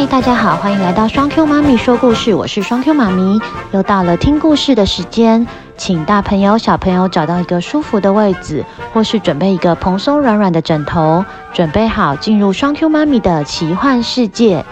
[0.00, 3.38] 嗨，大家好，欢迎来到双 Q 妈咪说故事，我是双 Q 妈咪，
[3.72, 14.64] 又到了听故事的时间，请大朋友小朋友找到一个舒服的位置，或是准备一个蓬松软软的枕头，准备好进入双 Q 妈咪的奇幻世界。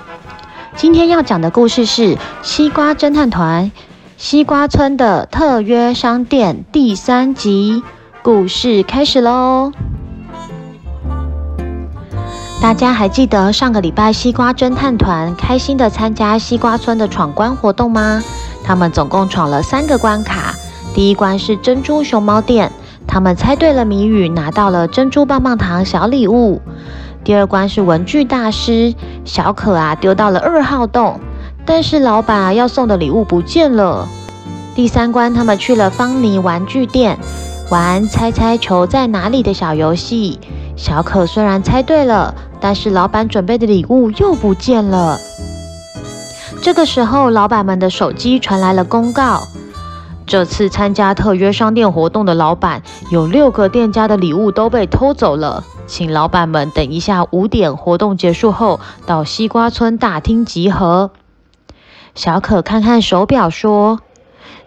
[0.77, 3.71] 今天要讲的故事是《西瓜侦探团
[4.17, 7.83] 西瓜村的特约商店》第三集，
[8.23, 9.73] 故事开始喽。
[12.61, 18.21] 大家还记得上个礼拜西瓜侦探团开心的参加西瓜村的闯关活动吗？
[18.65, 20.53] 他们总共闯了三个关卡。
[20.93, 22.71] 第一关是珍珠熊猫店，
[23.07, 26.61] 他们猜对了谜语，拿到了珍珠棒棒糖小礼物。
[27.23, 28.93] 第二关是文具大师，
[29.25, 31.21] 小可啊丢到了二号洞，
[31.65, 34.09] 但是老板要送的礼物不见了。
[34.75, 37.17] 第三关他们去了芳妮玩具店，
[37.71, 40.41] 玩猜猜球在哪里的小游戏。
[40.79, 45.19] 小可虽然猜对了，但是老板准备的礼物又不见了。
[46.63, 49.43] 这个时候，老板们的手机传来了公告：
[50.25, 61.11] 这次参加特约商店活动的老板有六个店家的礼物都被偷走了，请老板们等一下五点活动结束后到西瓜村大厅集合。
[62.15, 63.99] 小可看看手表说。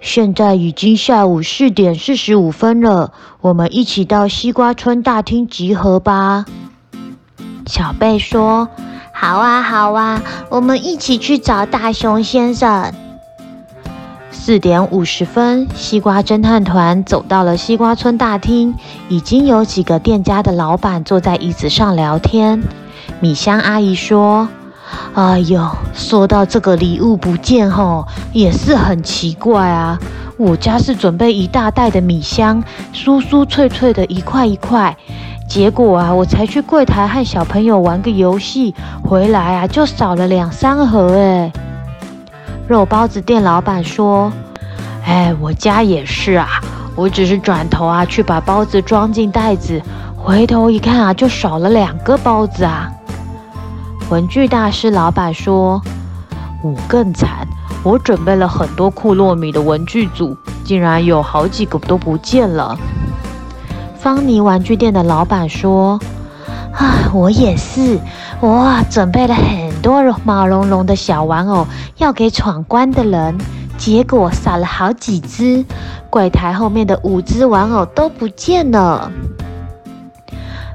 [0.02, 6.46] 现在已经下午四点四十五分了，我们一起到西瓜村大厅集合吧。
[7.68, 8.68] 小贝说
[9.14, 12.92] ：“好啊，好啊，我们一起去找大熊先生。”
[14.32, 18.74] 四点五十分，西瓜侦探团走到了西瓜村大厅，
[19.08, 22.64] 已经有几个店家的老板坐在椅子上聊天。
[23.20, 24.50] 米香阿姨说。
[25.14, 30.00] 哎呦，说到这个礼物不见吼，也是很奇怪啊。
[30.38, 34.96] 我家是准备一大袋的米香，酥酥脆脆的一块一块，
[35.48, 41.52] 结果啊，我才去柜台和小朋友玩个游戏，回来啊就少了两三盒哎。
[42.68, 44.32] 肉包子店老板说
[45.06, 46.48] ：“哎，我家也是啊，
[46.96, 49.82] 我只是转头啊去把包子装进袋子，
[50.16, 52.90] 回头一看啊，就少了两个包子啊。”
[54.12, 55.82] 文具大师老板说
[56.62, 57.48] ：“我更惨，
[57.82, 60.36] 我准备了很多库洛米的文具组，
[60.66, 62.78] 竟然有好几个都不见了。”
[63.96, 65.98] 方妮玩具店的老板说
[66.76, 67.98] ：“啊，我也是，
[68.42, 73.38] 我准备了很多毛茸茸的小玩偶要给闯关的人，
[73.78, 75.64] 结果少了好几只，
[76.10, 79.10] 柜台后面的五只玩偶都不见了。”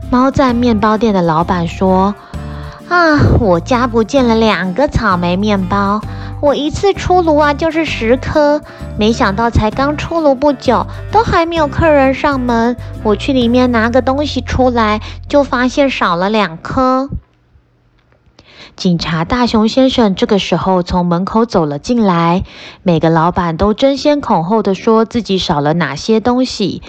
[0.09, 2.15] 猫赞面包店的老板说。
[2.89, 3.19] 啊！
[3.41, 6.01] 我家不见了两个草莓面包，
[6.41, 8.63] 我一次出炉啊就是十颗，
[8.97, 17.11] 没想到才刚出炉不久，都还没有客人上门，我去里面拿个东西出来，就发现少了两颗。
[18.77, 22.45] 警察大熊先生这个时候从门口走了进来，
[22.83, 26.83] 每个老板都争先恐后的说自己少了哪些东西。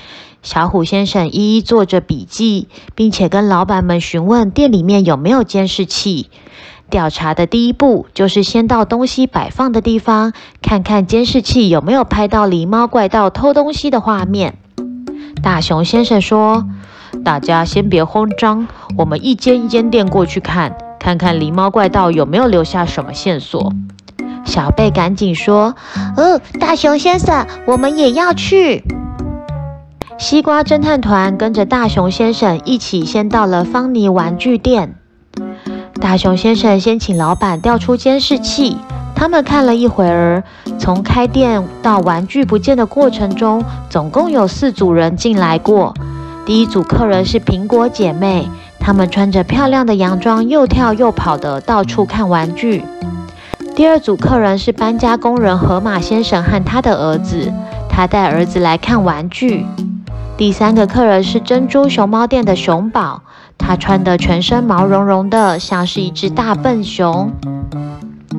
[0.43, 6.29] 小虎先生一一做着笔记，并且跟老板们询问店里面有没有监视器。
[6.89, 10.31] 调查的第一步就是先到东西摆放的地方，
[10.61, 14.57] 看看监视器有没有拍到狸猫怪盗偷东西的画面。
[15.43, 16.65] 大熊先生说
[17.25, 18.67] ：“大家先别慌张，
[18.97, 23.73] 我们一间一间店过去看，看看狸猫怪盗有没有留下什么线索。”
[24.45, 25.75] 小贝赶紧说
[26.15, 28.83] ：“哦，大熊先生，我们也要去。”
[30.19, 34.95] 西瓜侦探团跟着大熊先生一起先到了芳妮玩具店。
[36.01, 38.77] 大熊先生先请老板调出监视器，
[39.13, 40.43] 他们看了一会儿，
[40.79, 45.93] 从开店到玩具不见的过程中，总共有四组人进来过。
[46.47, 48.49] 第一组客人是苹果姐妹，
[48.79, 52.83] 她们穿着漂亮的洋装，又跳又跑的到处看玩具。
[53.75, 57.53] 第二组客人是搬家工人河马先生和他的儿子，
[57.87, 59.65] 他带儿子来看玩具。
[60.37, 63.23] 第三个客人是珍珠熊猫店的熊宝，
[63.57, 67.31] 他穿的全身毛茸茸的，像是一只大笨熊。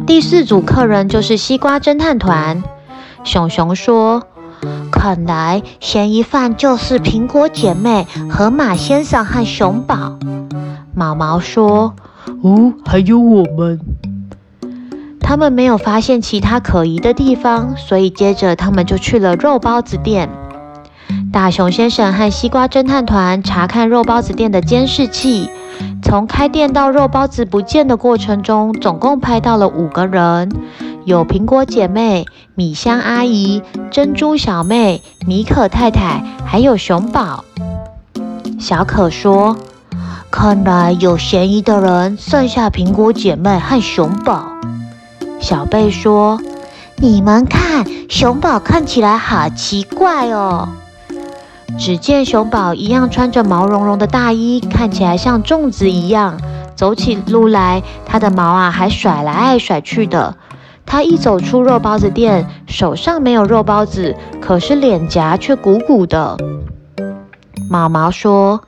[0.07, 2.63] 第四组客人就是西瓜侦探团，
[3.25, 4.23] 熊熊说
[4.93, 10.17] ：“看来嫌疑犯就是苹果姐妹、河马先生和熊宝。”
[10.95, 11.95] 毛毛说
[12.43, 13.81] ：“哦，还有我们。”
[15.21, 20.31] 他们没有发现其他可疑的地方，所以接着他们就去了肉包子店。
[21.31, 25.51] 大熊先生和西瓜侦探团查看肉包子店的监视器，
[26.03, 30.51] 从开店到肉包子不见的过程中，总共拍到了五个人，
[31.05, 37.45] 有苹果姐妹、米香阿姨、珍珠小妹、米可太太，还有熊宝。
[38.59, 39.57] 小可说
[40.33, 44.49] ：“看来有嫌疑的人剩下苹果姐妹和熊宝。
[45.41, 46.41] 小贝说
[46.97, 50.69] ：“你们看，熊宝看起来好奇怪哦。”
[51.77, 56.41] 只见熊宝一样穿着毛茸茸的大衣，看起来像粽子一样。
[56.75, 60.37] 走起路来，它的毛啊还甩来甩去的。
[60.87, 66.37] 它一走出肉包子店，手上没有肉包子，可是脸颊却鼓鼓的。
[67.69, 68.63] 毛毛说：“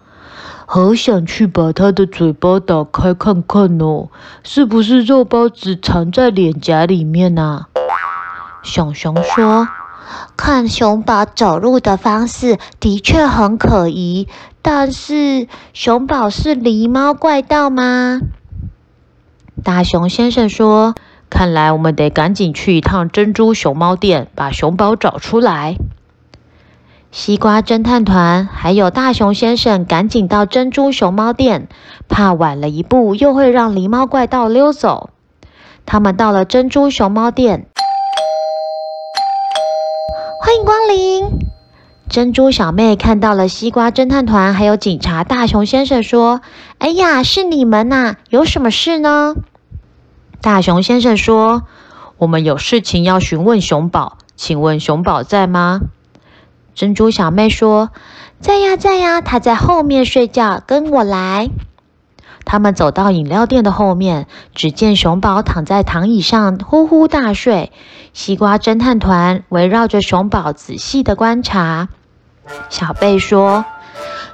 [0.67, 4.09] 好想去把它的嘴巴打开看看哦，
[4.43, 7.69] 是不是肉包子藏在脸颊里面啊？”
[8.63, 9.67] 熊熊说
[10.37, 14.29] ：“看熊宝走路的方式，的确很可疑。”
[14.63, 18.21] 但是熊宝是狸猫怪盗吗？
[19.65, 20.95] 大熊先生说
[21.31, 25.77] ：“看来我们得赶紧去一趟珍珠熊猫店，把熊宝找出来。”
[27.11, 31.67] 西瓜侦探团还有大熊先生赶紧到珍珠熊猫店，
[32.09, 35.11] 怕晚了一步又会让狸猫怪盗溜走。
[35.87, 37.67] 他们到了珍珠熊猫店，
[40.51, 41.39] 欢迎光临。
[42.09, 46.41] 珍珠小妹看到了西瓜侦探团，还有警察大熊先生，说
[46.79, 48.17] ：“哎呀，是你们呐！
[48.31, 49.37] 有什么事呢？”
[50.43, 51.63] 大熊先生说
[52.19, 55.83] ：“我们有事情要询问熊宝，请问熊宝在吗？”
[56.75, 57.91] 珍珠小妹说
[58.43, 61.49] ：“在呀，在呀，他在后面睡觉，跟我来。”
[62.45, 67.73] 他们走到饮料店的后面，只见熊宝躺在躺椅上呼呼大睡。
[68.13, 71.89] 西瓜侦探团围绕着熊宝仔细的观察。
[72.69, 73.65] 小贝说：“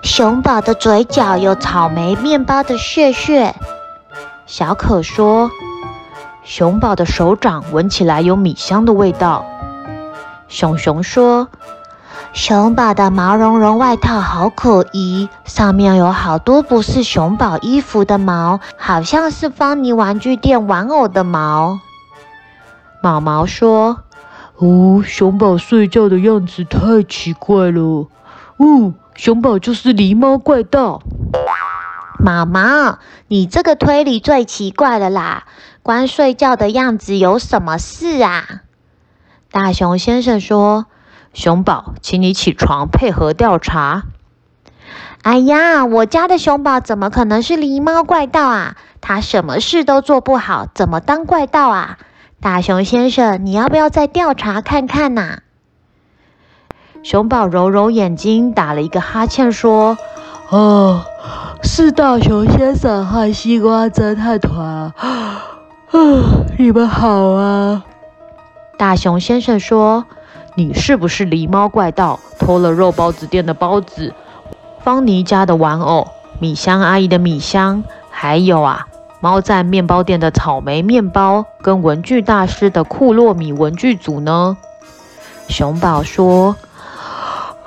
[0.02, 3.54] 熊宝的嘴角有草莓面包的屑屑。”
[4.46, 5.50] 小可说
[6.42, 9.44] ：“熊宝的手掌闻起来有米香的味道。”
[10.48, 11.48] 熊熊说
[12.36, 21.80] ：“熊宝的毛茸茸外套好可疑，上面有好多不是熊宝衣服的毛，好像是芳妮玩具店玩偶的毛。”
[23.02, 24.02] 毛毛说。
[24.56, 28.06] 哦，熊宝睡觉的样子太奇怪了。
[28.58, 31.00] 哦，熊宝就是狸猫怪盗。
[32.18, 32.98] 毛毛，
[33.28, 35.44] 你这个推理最奇怪了啦！
[35.82, 38.60] 光睡觉的样子有什么事啊？
[39.50, 40.86] 大熊先生说
[41.36, 44.04] ：“熊宝，请你起床配合调查。”
[45.20, 48.76] 哎呀，我家的熊宝怎么可能是狸猫怪盗啊？
[49.02, 51.98] 他什么事都做不好，怎么当怪盗啊？
[52.40, 55.38] 大熊先生，你要不要再调查看看呐、啊？
[57.02, 59.98] 熊宝揉揉眼睛，打了一个哈欠，说
[60.48, 61.04] ：“哦，
[61.62, 65.42] 是大熊先生和西瓜侦探团啊，
[66.58, 67.84] 你们好啊。”
[68.78, 70.06] 大熊先生说
[70.58, 74.14] ：“你是不是狸猫怪盗，偷了肉包子店的包子，
[74.82, 76.08] 芳妮家的玩偶，
[76.38, 78.86] 米香阿姨的米香，还有啊？”
[79.20, 84.56] 猫赞面包店的草莓面包跟文具大师的库洛米文具组呢？
[85.48, 86.56] 熊宝说：“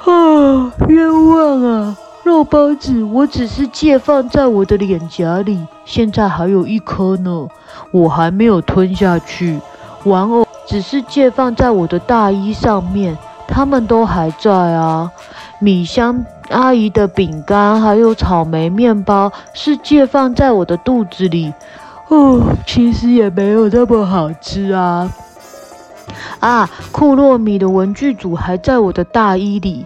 [0.06, 1.98] 啊，冤枉啊！
[2.24, 7.48] 肉包子我只是借放在我的脸颊里，现在还有一颗呢，
[7.92, 9.60] 我还没有吞下去。
[10.06, 13.18] 玩偶只是借放在我的大衣上面，
[13.48, 15.12] 他们都还在啊。
[15.60, 21.54] 米香。”阿姨的饼干还有草莓面包是借放在我的肚子里，
[22.08, 25.12] 哦，其实也没有那么好吃啊。
[26.40, 29.86] 啊，库洛米的文具组还在我的大衣里，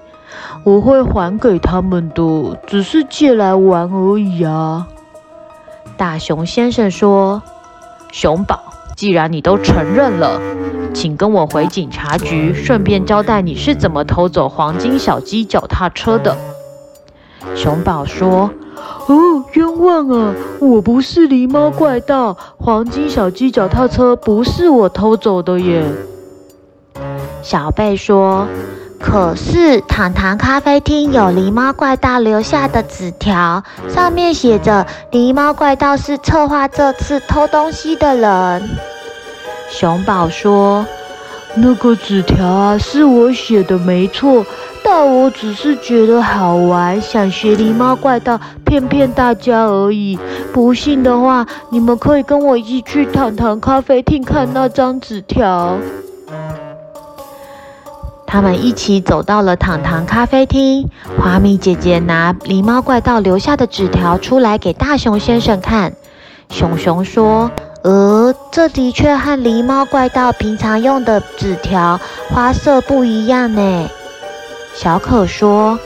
[0.63, 4.87] 我会还给他们的，只是借来玩而已啊。
[5.97, 7.41] 大熊先生说
[8.13, 8.63] ：“熊宝。”
[8.95, 10.39] 既然你都承认了，
[10.93, 16.35] 请跟我回警察局，顺便交代你是怎么偷走黄金小鸡脚踏车的。
[17.55, 18.49] 熊宝说
[19.07, 20.33] ：“哦，冤枉啊！
[20.59, 25.83] 我不是狸猫怪盗，黄金小鸡脚踏车不是我偷走的耶。”
[27.41, 28.47] 小贝说
[29.05, 38.69] ：“可是糖糖咖啡厅有狸猫怪盗留下的纸条，上面写着狸猫怪盗是策划这次偷东西的人。”
[39.69, 40.85] 熊宝说
[41.53, 44.45] ：“那个纸条啊，是我写的，没错。
[44.85, 50.17] 但我只是觉得好玩，想学狸猫怪盗骗骗大家而已。
[50.53, 55.77] 不信的话，你们可以跟我一起去糖糖咖啡厅看那张纸条。”
[58.33, 65.93] 他们一起走到了糖糖咖啡厅，花蜜姐姐拿狸猫怪盗留下的纸条出来给大熊先生看。
[66.49, 67.51] 熊熊说。
[67.83, 71.99] 呃，这的确和狸猫怪盗平常用的纸条
[72.29, 73.87] 花色不一样呢。
[74.73, 75.77] 小可说：“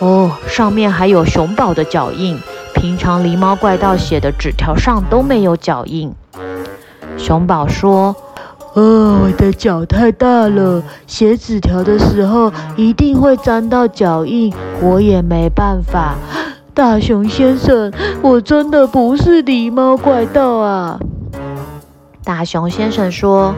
[0.00, 2.38] 哦，上面还有熊宝的脚印，
[2.74, 6.12] 平常狸猫怪盗写的纸条上都没有脚印。
[7.16, 8.14] 熊宝说
[8.74, 16.14] ：“哦，我的脚太大了，写纸条的时候一定会沾到脚印，我也没办法。
[16.72, 21.00] ”大熊先生，我真的不是狸猫怪盗啊！
[22.22, 23.54] 大熊先生说：“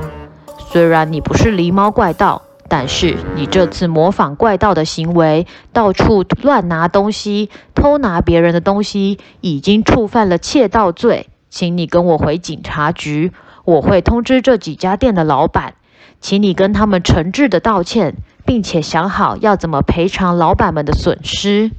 [0.73, 13.31] 虽然你不是狸猫怪盗，但是你这次模仿怪盗的行为，到处乱拿东西、偷拿别人的东西，已经触犯了窃盗罪，请你跟我回警察局，
[13.65, 15.75] 我会通知这几家店的老板，
[16.21, 21.71] 请你跟他们诚挚的道歉，并且想好要怎么赔偿老板们的损失。”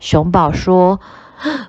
[0.00, 1.00] 熊宝说：“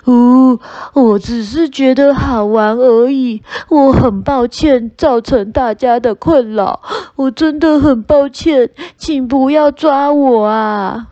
[0.04, 0.60] 哦，
[0.92, 6.80] 我只是觉得好玩而已，我很抱歉造成大家的困扰，
[7.16, 11.08] 我真的很抱歉，请不要抓我啊！”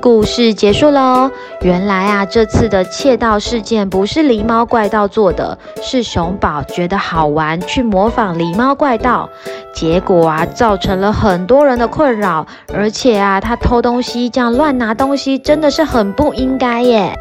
[0.00, 1.30] 故事结束喽。
[1.60, 9.28] 原来啊，这次的窃盗事件不是狸猫怪盗做的，是熊宝觉得好玩，去模仿狸猫怪盗，
[9.74, 12.46] 结果啊，造成了很多人的困扰。
[12.72, 17.12] 而且啊，他偷东西这样乱拿东西，真的是很不应该耶。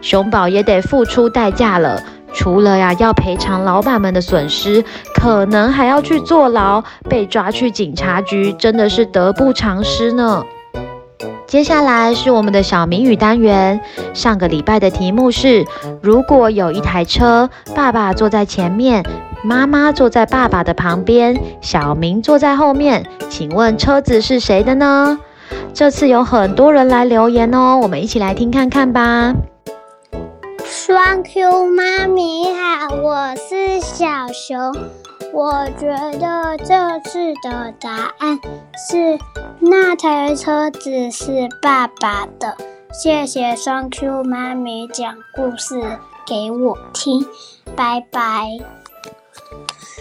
[0.00, 4.84] 熊宝也得付出代价了，除了呀要赔偿老板们的损失，
[5.14, 10.42] 可能还要去坐牢，被抓去警察局，真的是得不偿失呢。
[11.46, 13.80] 接下来是我们的小谜语单元。
[14.14, 15.64] 上个礼拜的题目是：
[16.00, 19.04] 如果有一台车，爸爸坐在前面，
[19.44, 25.18] 妈妈坐在爸爸的旁边，小明坐在后面，请问车子是谁的呢？
[25.74, 29.34] 这次有很多人来留言哦，我们一起来听看看吧。
[30.64, 35.01] 双 Q 妈咪好，我是小熊。
[35.32, 35.86] 我觉
[36.18, 38.38] 得这次的答案
[38.76, 39.18] 是
[39.60, 42.54] 那台车子是爸爸的。
[42.92, 47.26] 谢谢双 Q 妈咪讲故事给我听，
[47.74, 48.58] 拜拜。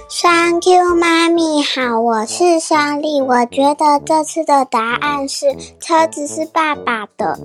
[0.09, 3.21] 双 Q 妈咪好，我是双丽。
[3.21, 7.39] 我觉得这次的答案是车子是爸爸的。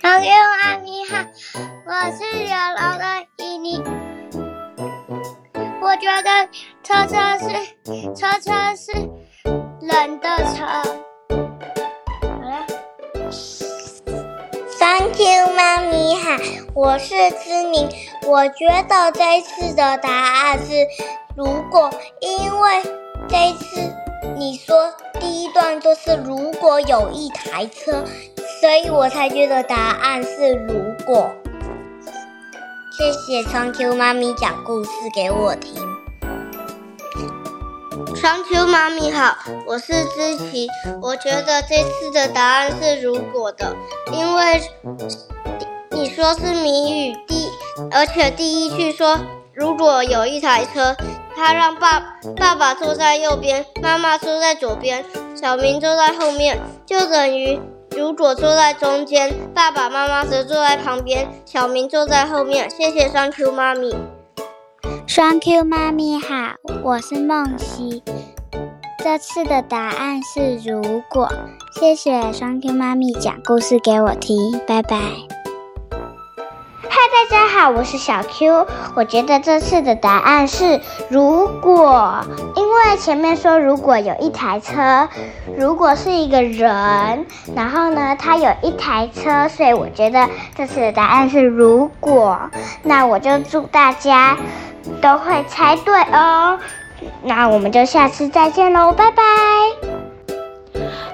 [0.00, 0.28] 双 Q
[0.60, 1.18] 妈咪好，
[1.86, 3.04] 我是小楼的
[3.36, 3.80] 依妮。
[5.84, 6.48] 我觉得
[6.82, 7.44] 车车是
[8.14, 8.90] 车车是
[9.82, 10.64] 人的车。
[12.22, 12.66] 好了
[14.78, 16.38] ，Thank you，妈咪好，
[16.74, 17.86] 我是知名。
[18.26, 20.72] 我觉得这次的答案是
[21.36, 22.82] 如果，因为
[23.28, 23.94] 这次
[24.36, 28.02] 你说第一段就是如果有一台车，
[28.58, 31.30] 所以我才觉得答案是如果。
[32.96, 35.74] 谢谢双 Q 妈咪讲故事给我听。
[38.14, 39.36] 双 Q 妈咪好，
[39.66, 40.68] 我是知琪。
[41.02, 43.74] 我觉得这次的答案是如果的，
[44.12, 44.62] 因为
[45.90, 47.48] 你说是谜语第，
[47.90, 49.18] 而且第一句说
[49.52, 50.94] 如果有一台车，
[51.34, 51.98] 他让爸
[52.36, 57.58] 爸爸坐在右边，妈妈坐在左边，小明坐在后面，就等于。
[57.96, 62.68] 如果坐在中间，爸爸妈妈则坐在旁边，小明坐在后面。
[62.68, 63.94] 谢谢双 Q 妈咪。
[65.06, 68.02] 双 Q 妈咪好，我是梦溪。
[69.02, 71.28] 这次的答案是如果。
[71.78, 75.43] 谢谢双 Q 妈咪讲故事给我听，拜拜。
[77.44, 78.66] 大家好，我是小 Q。
[78.94, 82.24] 我觉得这次的答案是如果，
[82.56, 85.06] 因为前面说如果有一台车，
[85.54, 92.38] 如果是一个人，然后呢，他有一台车，所以我觉得这次的答案是如果。
[92.82, 94.38] 那我就祝大家
[95.02, 96.58] 都会猜对哦。
[97.22, 99.22] 那我们就下次再见喽，拜拜。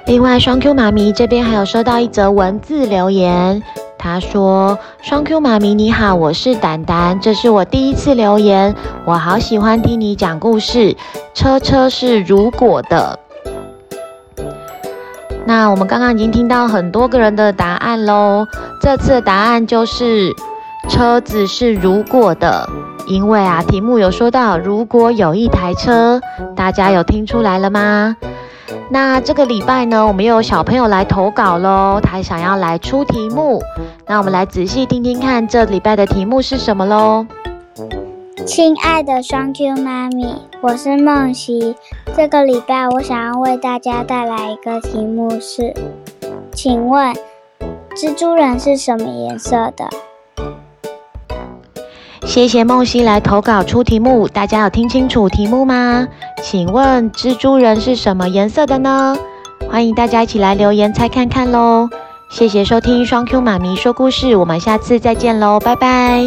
[0.06, 3.60] 另外，双 Q 妈咪这边还有收到一则文字留言。
[4.02, 10.96] 他说：“双 Q 妈咪你好，我是丹丹，这是我第一次留言，我好喜欢听你讲故事。
[11.34, 13.18] 车车是如果的。
[15.44, 18.46] 那我们刚刚已经听到很多个人的答案喽，
[18.80, 20.34] 这次的答案就是
[20.88, 22.66] 车子是如果的，
[23.06, 26.18] 因为啊题目有说到如果有一台车，
[26.56, 28.16] 大家有听出来了吗？”
[28.90, 33.60] 那这个礼拜呢，我们又有小朋友来投稿喽，他想要来出题目。
[34.06, 37.26] 那我们来仔细听听看，这礼拜的题目是什么喽？
[38.46, 41.76] 亲爱的双 Q 妈咪，我是梦溪。
[42.16, 45.74] 这个礼拜我想要为大家带来一个题目是，
[46.52, 47.14] 请问
[47.94, 49.88] 蜘蛛人是什么颜色的？
[52.30, 56.06] 谢谢梦溪来投稿出题目，大家有听清楚题目吗？
[56.40, 59.16] 请问蜘蛛人是什么颜色的呢？
[59.68, 61.88] 欢迎大家一起来留言猜看看喽！
[62.30, 66.22] 谢谢收听双 Q 妈咪说故事，我们下次再见喽，拜拜。